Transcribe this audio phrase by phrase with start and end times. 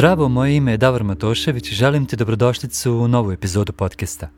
[0.00, 4.28] Zdravo, moje ime je Davor Matošević i želim ti dobrodošlicu u novu epizodu podcasta.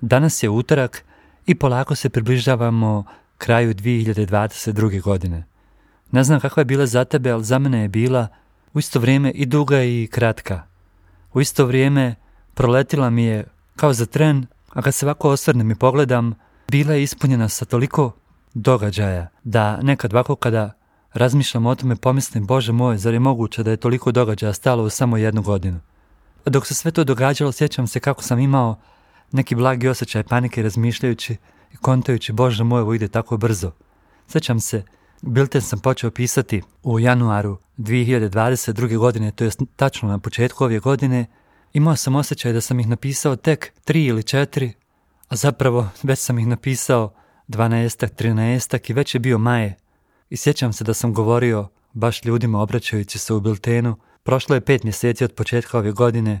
[0.00, 1.04] Danas je utorak
[1.46, 3.04] i polako se približavamo
[3.38, 5.02] kraju 2022.
[5.02, 5.44] godine.
[6.10, 8.28] Ne znam kakva je bila za tebe, ali za mene je bila
[8.74, 10.62] u isto vrijeme i duga i kratka.
[11.32, 12.14] U isto vrijeme
[12.54, 13.44] proletila mi je
[13.76, 16.34] kao za tren, a kad se ovako osvrnem i pogledam,
[16.70, 18.12] bila je ispunjena sa toliko
[18.54, 20.72] događaja da nekad ovako kada
[21.12, 24.90] razmišljam o tome pomislim, Bože moj, zar je moguće da je toliko događaja stalo u
[24.90, 25.80] samo jednu godinu?
[26.46, 28.78] Dok se sve to događalo, sjećam se kako sam imao
[29.32, 31.36] neki blagi osjećaj panike razmišljajući
[31.72, 33.72] i kontajući, Bože moj, ovo ide tako brzo.
[34.28, 34.82] Sjećam se,
[35.22, 38.98] Bilten sam počeo pisati u januaru 2022.
[38.98, 41.26] godine, to je tačno na početku ove godine,
[41.72, 44.72] imao sam osjećaj da sam ih napisao tek tri ili četiri,
[45.28, 47.12] a zapravo već sam ih napisao
[47.48, 48.08] 12.
[48.08, 48.90] 13.
[48.90, 49.76] i već je bio maje.
[50.30, 53.96] I sjećam se da sam govorio baš ljudima obraćajući se u biltenu.
[54.22, 56.40] Prošlo je pet mjeseci od početka ove godine.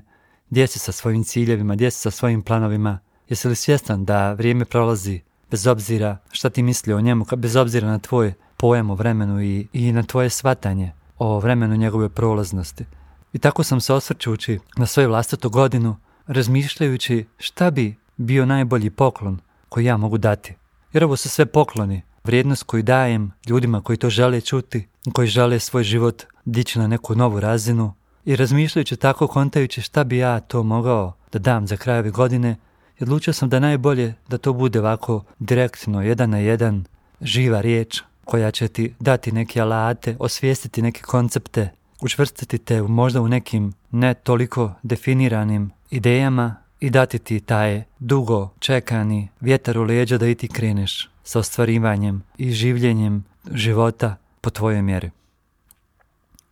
[0.50, 2.98] Gdje si sa svojim ciljevima, gdje si sa svojim planovima?
[3.28, 7.88] Jesi li svjestan da vrijeme prolazi bez obzira šta ti misli o njemu, bez obzira
[7.88, 12.84] na tvoj pojam o vremenu i, i na tvoje svatanje o vremenu njegove prolaznosti.
[13.32, 19.38] I tako sam se osvrćući na svoju vlastitu godinu, razmišljajući šta bi bio najbolji poklon
[19.68, 20.54] koji ja mogu dati.
[20.92, 25.58] Jer ovo su sve pokloni, vrijednost koju dajem ljudima koji to žele čuti, koji žele
[25.58, 30.62] svoj život dići na neku novu razinu i razmišljajući tako, kontajući šta bi ja to
[30.62, 32.56] mogao da dam za kraj ove godine,
[33.00, 36.84] odlučio sam da najbolje da to bude ovako direktno, jedan na jedan,
[37.20, 43.28] živa riječ koja će ti dati neke alate, osvijestiti neke koncepte, učvrstiti te možda u
[43.28, 50.26] nekim ne toliko definiranim idejama i dati ti taj dugo čekani vjetar u leđa da
[50.26, 55.10] i ti kreneš sa ostvarivanjem i življenjem života po tvojoj mjeri.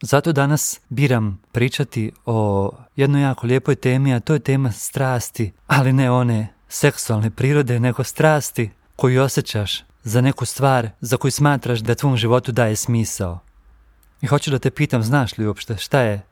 [0.03, 5.93] Zato danas biram pričati o jednoj jako lijepoj temi, a to je tema strasti, ali
[5.93, 11.95] ne one seksualne prirode, nego strasti koju osjećaš za neku stvar za koju smatraš da
[11.95, 13.39] tvom životu daje smisao.
[14.21, 16.23] I hoću da te pitam, znaš li uopšte šta je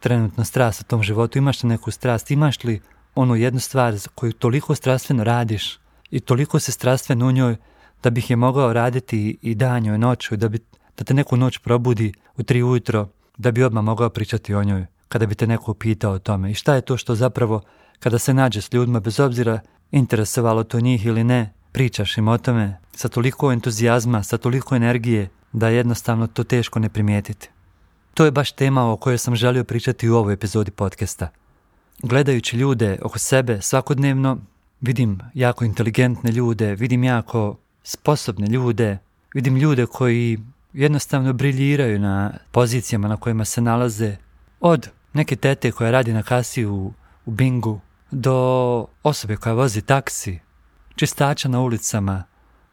[0.00, 2.80] trenutno strast u tom životu, imaš li neku strast, imaš li
[3.14, 5.78] onu jednu stvar koju toliko strastveno radiš
[6.10, 7.56] i toliko se strastveno u njoj
[8.02, 10.58] da bih je mogao raditi i danju i noću, da, bi,
[10.96, 14.86] da te neku noć probudi u tri ujutro, da bi odmah mogao pričati o njoj,
[15.08, 16.50] kada bi te neko pitao o tome.
[16.50, 17.60] I šta je to što zapravo,
[17.98, 22.38] kada se nađe s ljudima, bez obzira interesovalo to njih ili ne, pričaš im o
[22.38, 27.48] tome sa toliko entuzijazma, sa toliko energije, da je jednostavno to teško ne primijetiti.
[28.14, 31.28] To je baš tema o kojoj sam želio pričati u ovoj epizodi podcasta.
[32.02, 34.38] Gledajući ljude oko sebe svakodnevno,
[34.80, 38.98] vidim jako inteligentne ljude, vidim jako sposobne ljude,
[39.34, 40.38] vidim ljude koji
[40.72, 44.16] jednostavno briljiraju na pozicijama na kojima se nalaze,
[44.60, 46.92] od neke tete koja radi na kasi u,
[47.26, 47.80] u Bingu,
[48.10, 50.38] do osobe koja vozi taksi,
[50.96, 52.24] čistača na ulicama,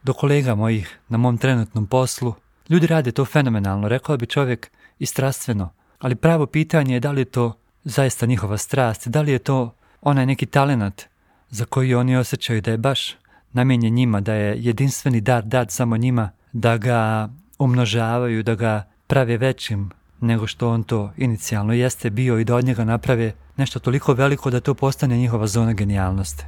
[0.04, 2.34] do kolega mojih na mom trenutnom poslu.
[2.70, 7.22] Ljudi rade to fenomenalno, rekao bi čovjek i strastveno, ali pravo pitanje je da li
[7.22, 11.04] je to zaista njihova strast, da li je to onaj neki talenat
[11.50, 13.16] za koji oni osjećaju da je baš
[13.58, 17.30] namijenjen njima, da je jedinstveni dar dat samo njima, da ga
[17.60, 22.66] umnožavaju, da ga prave većim nego što on to inicijalno jeste bio i da od
[22.66, 26.46] njega naprave nešto toliko veliko da to postane njihova zona genijalnosti.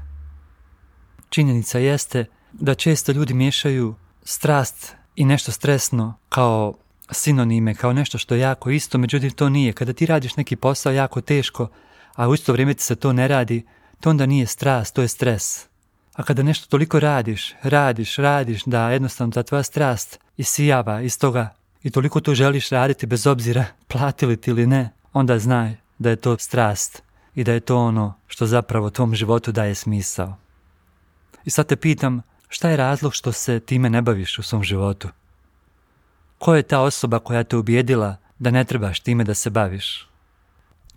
[1.29, 6.73] Činjenica jeste da često ljudi miješaju strast i nešto stresno kao
[7.11, 9.73] sinonime, kao nešto što je jako isto, međutim to nije.
[9.73, 11.67] Kada ti radiš neki posao jako teško,
[12.15, 13.65] a u isto vrijeme ti se to ne radi,
[13.99, 15.68] to onda nije strast, to je stres.
[16.13, 21.53] A kada nešto toliko radiš, radiš, radiš, da jednostavno ta tvoja strast isijava iz toga
[21.83, 26.15] i toliko to želiš raditi bez obzira platili ti ili ne, onda znaj da je
[26.15, 27.03] to strast
[27.35, 30.37] i da je to ono što zapravo tvom životu daje smisao.
[31.45, 35.09] I sad te pitam, šta je razlog što se time ne baviš u svom životu?
[36.37, 40.07] Ko je ta osoba koja te ubijedila da ne trebaš time da se baviš?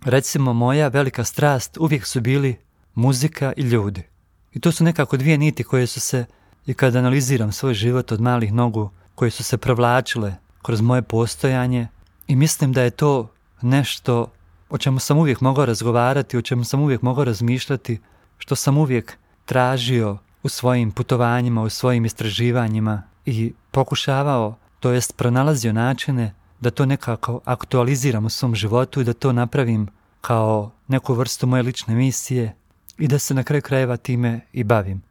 [0.05, 2.57] Recimo, moja velika strast uvijek su bili
[2.95, 4.03] muzika i ljudi.
[4.53, 6.25] I to su nekako dvije niti koje su se,
[6.65, 11.87] i kada analiziram svoj život od malih nogu, koje su se provlačile kroz moje postojanje
[12.27, 13.29] i mislim da je to
[13.61, 14.31] nešto
[14.69, 17.99] o čemu sam uvijek mogao razgovarati, o čemu sam uvijek mogao razmišljati,
[18.37, 25.73] što sam uvijek tražio u svojim putovanjima, u svojim istraživanjima i pokušavao, to jest pronalazio
[25.73, 29.87] načine da to nekako aktualiziram u svom životu i da to napravim
[30.21, 32.55] kao neku vrstu moje lične misije
[32.97, 35.01] i da se na kraju krajeva time i bavim.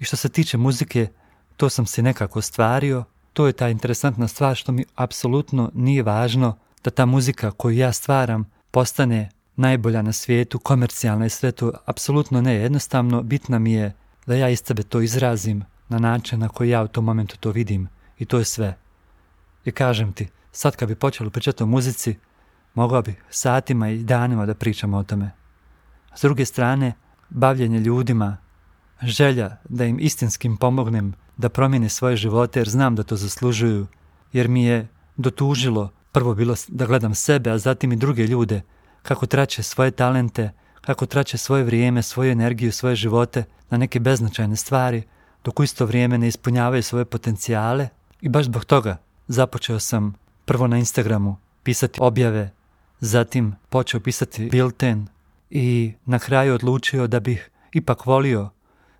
[0.00, 1.08] I što se tiče muzike,
[1.56, 6.58] to sam se nekako stvario, to je ta interesantna stvar što mi apsolutno nije važno
[6.84, 12.40] da ta muzika koju ja stvaram postane najbolja na svijetu, komercijalna i sve to, apsolutno
[12.40, 12.54] ne.
[12.54, 13.94] Jednostavno, bitna mi je
[14.26, 17.50] da ja iz sebe to izrazim na način na koji ja u tom momentu to
[17.50, 17.88] vidim.
[18.18, 18.76] I to je sve.
[19.64, 22.16] I kažem ti, sad kad bi počelo pričati o muzici,
[22.74, 25.30] mogao bi satima i danima da pričam o tome.
[26.16, 26.92] S druge strane,
[27.34, 28.36] bavljenje ljudima,
[29.02, 33.86] želja da im istinskim pomognem da promijene svoje živote jer znam da to zaslužuju,
[34.32, 38.62] jer mi je dotužilo prvo bilo da gledam sebe, a zatim i druge ljude,
[39.02, 40.50] kako traće svoje talente,
[40.80, 45.02] kako traće svoje vrijeme, svoju energiju, svoje živote na neke beznačajne stvari,
[45.44, 47.88] dok u isto vrijeme ne ispunjavaju svoje potencijale.
[48.20, 48.96] I baš zbog toga
[49.28, 50.14] započeo sam
[50.44, 52.50] prvo na Instagramu pisati objave,
[53.00, 55.06] zatim počeo pisati bilten
[55.50, 58.50] i na kraju odlučio da bih ipak volio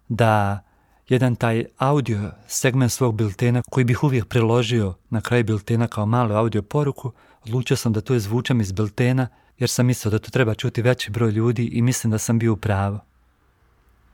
[0.09, 0.61] da
[1.09, 6.35] jedan taj audio segment svog biltena koji bih uvijek preložio na kraj biltena kao malu
[6.35, 7.13] audio poruku,
[7.45, 11.11] odlučio sam da to izvučem iz biltena jer sam mislio da to treba čuti veći
[11.11, 12.99] broj ljudi i mislim da sam bio u pravu.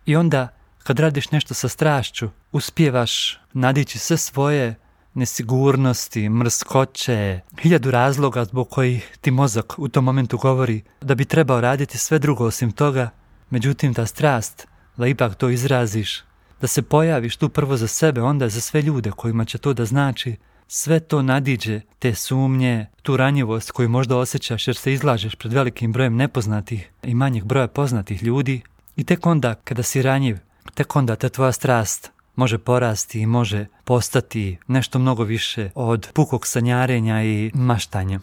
[0.06, 0.48] I onda
[0.82, 4.74] kad radiš nešto sa strašću, uspijevaš nadići sve svoje
[5.14, 11.60] nesigurnosti, mrskoće, hiljadu razloga zbog kojih ti mozak u tom momentu govori da bi trebao
[11.60, 13.10] raditi sve drugo osim toga,
[13.50, 14.66] međutim ta strast
[14.96, 16.24] da ipak to izraziš,
[16.60, 19.84] da se pojaviš tu prvo za sebe, onda za sve ljude kojima će to da
[19.84, 20.36] znači,
[20.68, 25.92] sve to nadiđe te sumnje, tu ranjivost koju možda osjećaš jer se izlažeš pred velikim
[25.92, 28.60] brojem nepoznatih i manjih broja poznatih ljudi
[28.96, 30.38] i tek onda kada si ranjiv,
[30.74, 32.10] tek onda ta tvoja strast
[32.40, 38.20] može porasti i može postati nešto mnogo više od pukog sanjarenja i maštanja.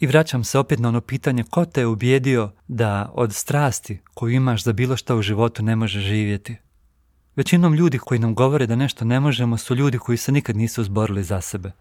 [0.00, 4.32] I vraćam se opet na ono pitanje ko te je ubijedio da od strasti koju
[4.34, 6.56] imaš za bilo što u životu ne može živjeti.
[7.36, 10.84] Većinom ljudi koji nam govore da nešto ne možemo su ljudi koji se nikad nisu
[10.84, 11.72] zborili za sebe.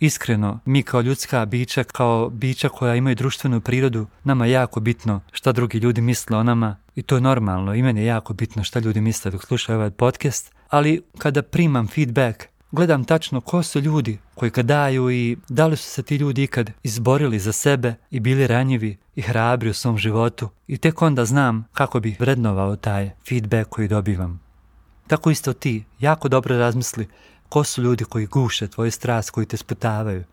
[0.00, 5.20] Iskreno, mi kao ljudska bića, kao bića koja imaju društvenu prirodu, nama je jako bitno
[5.32, 8.64] šta drugi ljudi misle o nama i to je normalno i meni je jako bitno
[8.64, 13.80] šta ljudi misle dok slušaju ovaj podcast, ali kada primam feedback, gledam tačno ko su
[13.80, 17.94] ljudi koji ga daju i da li su se ti ljudi ikad izborili za sebe
[18.10, 22.76] i bili ranjivi i hrabri u svom životu i tek onda znam kako bi vrednovao
[22.76, 24.40] taj feedback koji dobivam.
[25.06, 27.08] Tako isto ti, jako dobro razmisli
[27.48, 30.24] ko su ljudi koji guše tvoj strast, koji te sputavaju.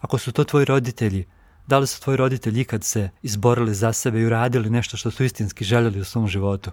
[0.00, 1.26] Ako su to tvoji roditelji,
[1.66, 5.24] da li su tvoji roditelji ikad se izborili za sebe i uradili nešto što su
[5.24, 6.70] istinski željeli u svom životu?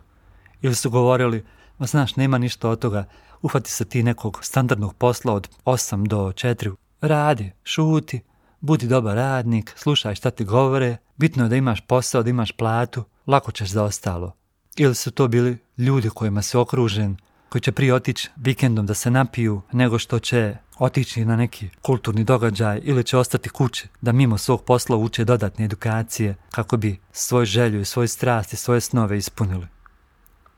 [0.62, 1.44] Ili su govorili,
[1.78, 3.06] ma znaš, nema ništa od toga,
[3.42, 8.22] uhvati se ti nekog standardnog posla od 8 do 4, radi, šuti,
[8.60, 13.04] budi dobar radnik, slušaj šta ti govore, bitno je da imaš posao, da imaš platu,
[13.28, 14.32] lako ćeš za ostalo.
[14.76, 17.18] Ili su to bili ljudi kojima se okružen,
[17.50, 22.24] koji će prije otići vikendom da se napiju nego što će otići na neki kulturni
[22.24, 27.46] događaj ili će ostati kući da mimo svog posla uče dodatne edukacije kako bi svoj
[27.46, 29.68] želju i svoj strast i svoje snove ispunili.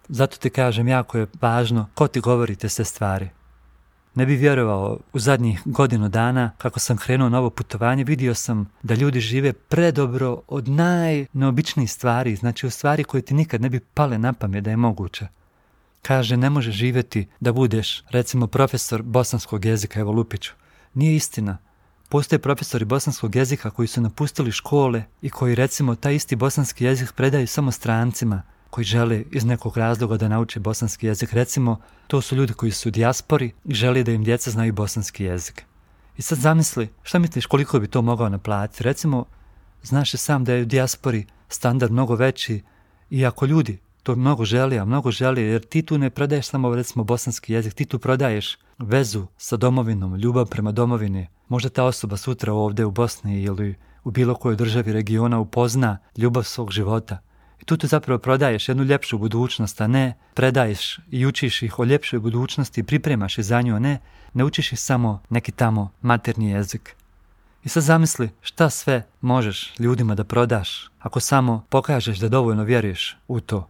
[0.10, 3.30] Zato ti kažem, jako je važno ko ti govori te sve stvari.
[4.16, 8.70] Ne bi vjerovao, u zadnjih godinu dana, kako sam krenuo na ovo putovanje, vidio sam
[8.84, 13.80] da ljudi žive predobro od najneobičnijih stvari, znači u stvari koje ti nikad ne bi
[13.80, 15.28] pale na pamet da je moguće.
[16.02, 20.52] Kaže, ne može živjeti da budeš, recimo, profesor bosanskog jezika, evo Lupiću.
[20.94, 21.58] Nije istina.
[22.10, 27.14] Postoje profesori bosanskog jezika koji su napustili škole i koji, recimo, taj isti bosanski jezik
[27.14, 31.34] predaju samo strancima koji žele iz nekog razloga da nauče bosanski jezik.
[31.34, 35.24] Recimo, to su ljudi koji su u dijaspori i žele da im djeca znaju bosanski
[35.24, 35.66] jezik.
[36.18, 38.84] I sad zamisli, šta misliš koliko bi to mogao naplatiti?
[38.84, 39.26] Recimo,
[39.84, 42.62] znaš sam da je u dijaspori standard mnogo veći
[43.10, 46.76] i ako ljudi to mnogo želi, a mnogo želi, jer ti tu ne prodaješ samo
[46.76, 51.28] recimo bosanski jezik, ti tu prodaješ vezu sa domovinom, ljubav prema domovini.
[51.48, 56.44] Možda ta osoba sutra ovdje u Bosni ili u bilo kojoj državi regiona upozna ljubav
[56.44, 57.18] svog života.
[57.62, 61.84] I tu tu zapravo prodaješ jednu ljepšu budućnost, a ne predaješ i učiš ih o
[61.84, 64.00] ljepšoj budućnosti, pripremaš ih za nju, a ne
[64.34, 66.96] ne učiš ih samo neki tamo materni jezik.
[67.64, 73.18] I sad zamisli šta sve možeš ljudima da prodaš ako samo pokažeš da dovoljno vjeruješ
[73.28, 73.70] u to.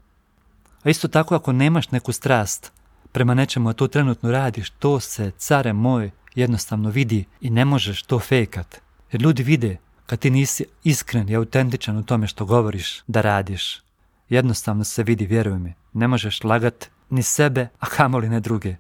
[0.84, 2.72] A isto tako ako nemaš neku strast
[3.12, 8.03] prema nečemu, a to trenutno radiš, to se, care moj, jednostavno vidi i ne možeš
[8.03, 8.81] to fejkat.
[9.12, 9.77] Jer ljudi vide
[10.09, 13.81] kad ti nisi iskren i autentičan u tome što govoriš da radiš.
[14.29, 15.73] Jednostavno se vidi, vjeruj mi.
[15.93, 18.75] Ne možeš lagat ni sebe, a kamoli ne druge.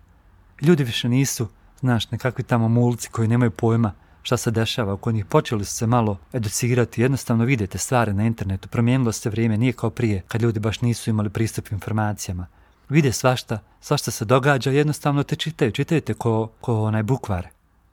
[0.61, 1.47] Ljudi više nisu,
[1.79, 5.25] znaš, nekakvi tamo mulci koji nemaju pojma šta se dešava oko njih.
[5.25, 9.89] Počeli su se malo educirati, jednostavno vidite stvari na internetu, promijenilo se vrijeme, nije kao
[9.89, 12.47] prije kad ljudi baš nisu imali pristup informacijama.
[12.89, 17.47] Vide svašta, svašta se događa, jednostavno te čitaju, čitajte ko, ko onaj bukvar.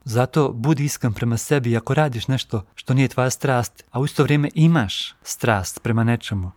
[0.08, 4.22] Zato budi iskren prema sebi ako radiš nešto što nije tvoja strast, a u isto
[4.22, 6.52] vrijeme imaš strast prema nečemu,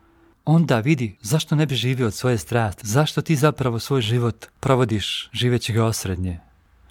[0.45, 5.29] onda vidi zašto ne bi živio od svoje strasti, zašto ti zapravo svoj život provodiš
[5.33, 6.39] živeći ga osrednje.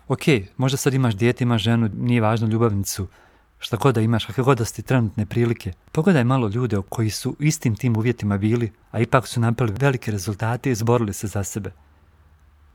[0.09, 0.23] Ok,
[0.57, 3.07] možda sad imaš dijete, imaš ženu, nije važno ljubavnicu,
[3.59, 5.73] šta god da imaš, kakve god da ti trenutne prilike.
[5.93, 10.71] Pogledaj malo ljude koji su istim tim uvjetima bili, a ipak su napravili velike rezultate
[10.71, 11.73] i izborili se za sebe.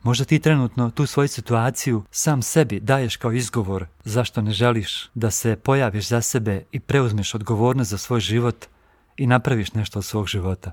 [0.04, 5.32] Možda ti trenutno tu svoju situaciju sam sebi daješ kao izgovor zašto ne želiš da
[5.32, 8.66] se pojaviš za sebe i preuzmeš odgovornost za svoj život
[9.18, 10.72] i napraviš nešto od svog života.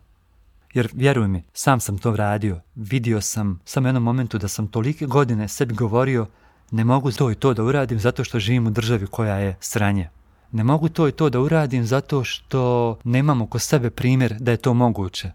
[0.75, 5.07] Jer vjeruj mi, sam sam to radio, vidio sam samo jednom momentu da sam tolike
[5.07, 6.27] godine sebi govorio
[6.71, 10.09] ne mogu to i to da uradim zato što živim u državi koja je sranje.
[10.53, 14.57] Ne mogu to i to da uradim zato što nemam oko sebe primjer da je
[14.57, 15.33] to moguće.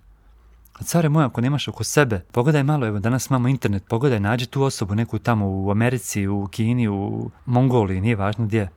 [0.80, 4.46] A care moja, ako nemaš oko sebe, pogledaj malo, evo danas imamo internet, pogledaj, nađi
[4.46, 8.70] tu osobu neku tamo u Americi, u Kini, u Mongoliji, nije važno gdje.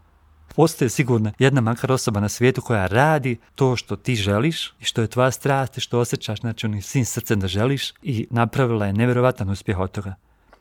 [0.57, 5.01] Postoje sigurno jedna makar osoba na svijetu koja radi to što ti želiš i što
[5.01, 8.93] je tvoja strast i što osjećaš, znači onim svim srcem da želiš i napravila je
[8.93, 10.15] nevjerovatan uspjeh od toga.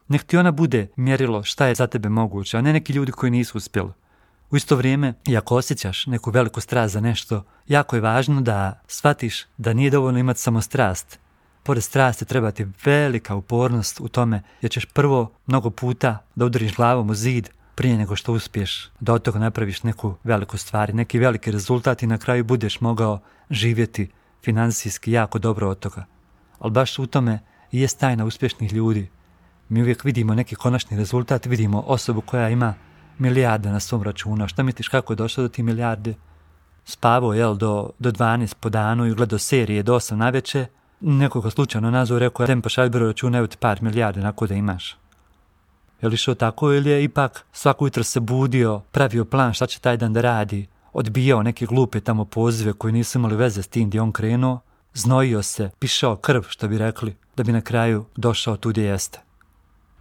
[0.07, 3.31] Nek ti ona bude mjerilo šta je za tebe moguće, a ne neki ljudi koji
[3.31, 3.91] nisu uspjeli.
[4.51, 8.81] U isto vrijeme, i ako osjećaš neku veliku strast za nešto, jako je važno da
[8.87, 11.19] shvatiš da nije dovoljno imati samo strast.
[11.67, 16.75] Pored strasti treba ti velika upornost u tome, jer ćeš prvo mnogo puta da udariš
[16.75, 21.19] glavom u zid prije nego što uspiješ da od toga napraviš neku veliku stvar, neki
[21.19, 23.19] veliki rezultat i na kraju budeš mogao
[23.49, 24.09] živjeti
[24.43, 26.05] financijski jako dobro od toga.
[26.59, 27.39] Ali baš u tome
[27.71, 29.09] i je tajna uspješnih ljudi.
[29.69, 32.73] Mi uvijek vidimo neki konačni rezultat, vidimo osobu koja ima
[33.17, 34.47] milijarde na svom računu.
[34.47, 36.13] Šta misliš kako je došlo do ti milijarde?
[36.85, 40.67] Spavao, jel, do, do 12 po danu i gledao serije do 8 na večer.
[40.99, 44.97] Nekoga slučajno nazvao rekao, tem pa šalj računa, ti par milijarde, nako da imaš.
[46.01, 49.79] Je li išao tako ili je ipak svako jutro se budio, pravio plan šta će
[49.79, 53.89] taj dan da radi, odbijao neke glupe tamo pozive koji nisu imali veze s tim
[53.89, 54.59] gdje on krenuo,
[54.93, 59.19] znojio se, pišao krv, što bi rekli, da bi na kraju došao tu gdje jeste.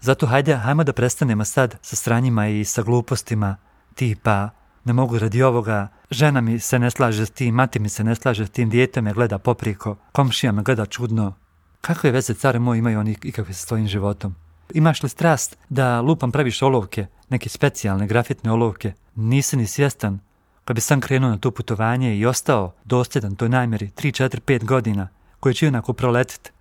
[0.00, 3.56] Zato hajde, hajmo da prestanemo sad sa stranjima i sa glupostima
[3.94, 4.50] tipa
[4.86, 8.14] ne mogu radi ovoga, žena mi se ne slaže s tim, mati mi se ne
[8.14, 11.34] slaže s tim, dijete me gleda popriko, komšija me gleda čudno.
[11.80, 14.34] Kakve veze, care moji, imaju oni ikakve sa svojim životom?
[14.74, 18.92] Imaš li strast da lupam praviš olovke, neke specijalne grafitne olovke?
[19.14, 20.18] Nisi ni svjestan.
[20.64, 24.64] Kad bi sam krenuo na to putovanje i ostao dosljedan toj najmjeri 3, 4, 5
[24.64, 25.08] godina,
[25.40, 26.52] koje će onako proletit,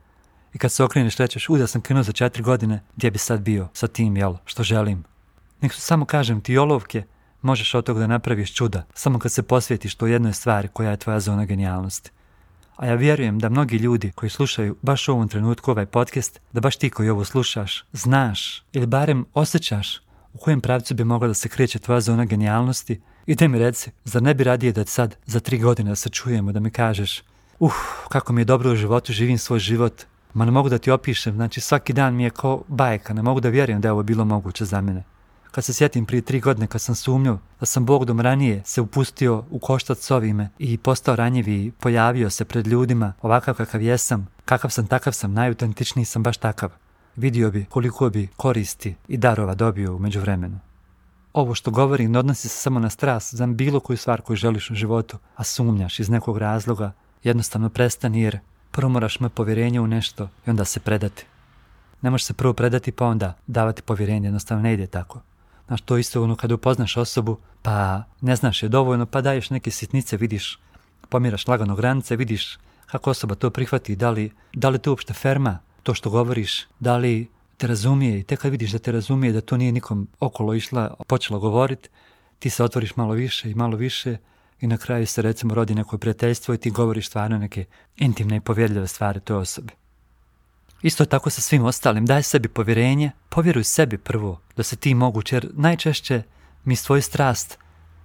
[0.53, 3.41] i kad se okreneš rećeš, u da sam krenuo za četiri godine, gdje bi sad
[3.41, 5.03] bio sa tim, jel, što želim.
[5.62, 7.03] Nek su samo kažem ti olovke,
[7.46, 10.98] možeš od toga da napraviš čuda, samo kad se posvjetiš to jednoj stvari koja je
[10.98, 12.12] tvoja zona genijalnosti.
[12.75, 16.62] A ja vjerujem da mnogi ljudi koji slušaju baš u ovom trenutku ovaj podcast, da
[16.62, 20.02] baš ti koji ovo slušaš, znaš ili barem osjećaš
[20.34, 23.92] u kojem pravcu bi mogla da se kreće tvoja zona genijalnosti i da mi reci,
[24.04, 27.24] zar ne bi radije da sad za tri godine da se čujemo, da mi kažeš
[27.60, 27.74] uh,
[28.10, 31.36] kako mi je dobro u životu, živim svoj život, ma ne mogu da ti opišem,
[31.36, 34.25] znači svaki dan mi je kao bajka, ne mogu da vjerujem da je ovo bilo
[34.25, 35.04] moguće za mene.
[35.55, 39.43] Kad se sjetim prije tri godine kad sam sumnjao da sam Bogdom ranije se upustio
[39.50, 44.27] u koštac s ovime i postao ranjivi i pojavio se pred ljudima ovakav kakav jesam,
[44.45, 46.69] kakav sam takav sam, najutentičniji sam baš takav.
[47.15, 50.59] Vidio bi koliko bi koristi i darova dobio u međuvremenu.
[51.33, 54.71] Ovo što govorim ne odnosi se samo na strast za bilo koju stvar koju želiš
[54.71, 56.91] u životu, a sumnjaš iz nekog razloga,
[57.24, 58.39] jednostavno prestani jer
[58.71, 61.25] prvo moraš imati povjerenje u nešto i onda se predati.
[62.01, 65.21] Ne možeš se prvo predati pa onda davati povjerenje, jednostavno ne ide tako.
[65.67, 69.72] Znaš, to isto ono kada upoznaš osobu, pa ne znaš je dovoljno, pa daješ neke
[69.72, 70.60] sitnice, vidiš,
[71.10, 75.60] pomiraš lagano granice, vidiš kako osoba to prihvati, da li, da li to uopšte ferma,
[75.84, 79.41] to što govoriš, da li te razumije i tek kad vidiš da te razumije, da
[79.41, 81.89] to nije nikom okolo išla, počela govoriti,
[82.39, 84.17] ti se otvoriš malo više i malo više
[84.62, 87.65] i na kraju se recimo rodi neko prijateljstvo i ti govoriš stvarno neke
[87.98, 89.74] intimne i povjerljive stvari toj osobi.
[90.86, 95.36] Isto tako sa svim ostalim, daj sebi povjerenje, povjeruj sebi prvo da se ti moguće,
[95.36, 96.24] jer najčešće
[96.65, 97.58] mi svoj strast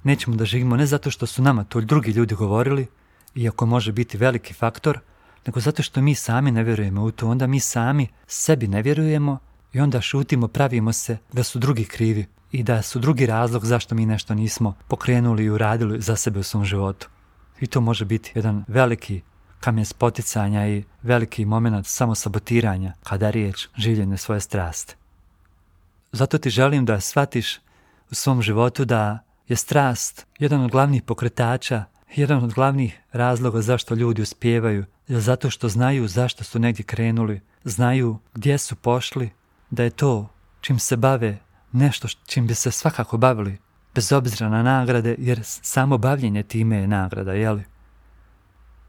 [0.04, 2.86] nećemo da živimo ne zato što su nama to drugi ljudi govorili,
[3.34, 4.98] iako može biti veliki faktor,
[5.46, 9.38] nego zato što mi sami ne vjerujemo u to, onda mi sami sebi ne vjerujemo
[9.72, 13.94] i onda šutimo, pravimo se da su drugi krivi i da su drugi razlog zašto
[13.94, 17.08] mi nešto nismo pokrenuli i uradili za sebe u svom životu.
[17.60, 19.20] I to može biti jedan veliki
[19.60, 24.94] kamen spoticanja i veliki moment samosabotiranja kada je riječ življenje svoje straste.
[26.12, 27.58] Zato ti želim da shvatiš
[28.10, 31.84] u svom životu da je strast jedan od glavnih pokretača,
[32.16, 37.40] jedan od glavnih razloga zašto ljudi uspijevaju, je zato što znaju zašto su negdje krenuli,
[37.64, 39.30] znaju gdje su pošli,
[39.70, 40.28] da je to
[40.60, 41.38] čim se bave
[41.72, 43.58] nešto čim bi se svakako bavili,
[43.94, 47.64] bez obzira na nagrade, jer samo bavljenje time je nagrada, jeli?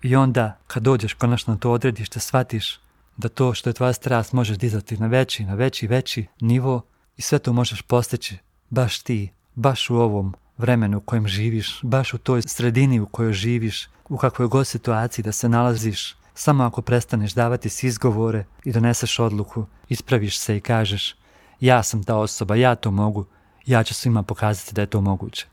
[0.02, 2.80] I onda, kad dođeš konačno to odredište, shvatiš
[3.18, 6.82] da to što je tvoja strast možeš dizati na veći, na veći, veći nivo
[7.18, 8.38] i sve to možeš postići
[8.70, 13.34] baš ti, baš u ovom vremenu u kojem živiš, baš u toj sredini u kojoj
[13.34, 18.72] živiš, u kakvoj god situaciji da se nalaziš, samo ako prestaneš davati si izgovore i
[18.72, 21.16] doneseš odluku, ispraviš se i kažeš
[21.60, 23.26] ja sam ta osoba, ja to mogu,
[23.66, 25.48] ja ću svima pokazati da je to moguće.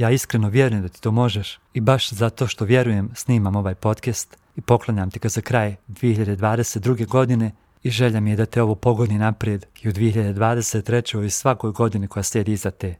[0.00, 4.36] Ja iskreno vjerujem da ti to možeš i baš zato što vjerujem snimam ovaj podcast
[4.56, 7.06] i poklanjam ti ga za kraj 2022.
[7.06, 7.52] godine
[7.82, 11.24] i želja mi je da te ovo pogodi naprijed i u 2023.
[11.24, 12.94] i svakoj godini koja slijedi iza te.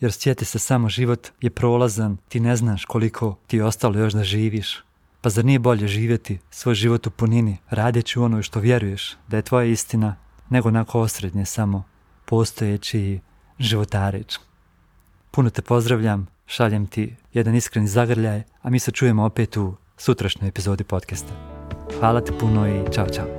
[0.00, 4.12] Jer sjeti se samo život je prolazan, ti ne znaš koliko ti je ostalo još
[4.12, 4.84] da živiš.
[5.20, 9.42] Pa zar nije bolje živjeti svoj život u punini, radeći ono što vjeruješ da je
[9.42, 10.16] tvoja istina,
[10.48, 11.84] nego onako osrednje samo,
[12.24, 13.20] postojeći i
[13.58, 14.38] životareći.
[15.38, 20.48] Puno te pozdravljam, šaljem ti jedan iskreni zagrljaj, a mi se čujemo opet u sutrašnjoj
[20.48, 21.32] epizodi podcasta.
[21.98, 23.37] Hvala ti puno i čao čao.